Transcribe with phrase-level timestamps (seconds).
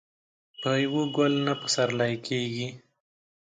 [0.61, 2.67] په يوه ګل نه پسرلی کېږي.